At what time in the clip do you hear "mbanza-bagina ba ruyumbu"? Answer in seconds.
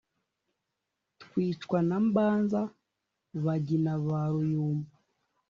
2.05-4.91